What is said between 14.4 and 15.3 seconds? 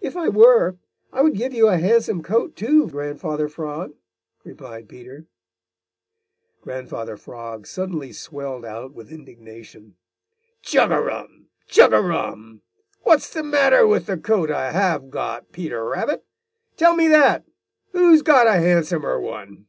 I have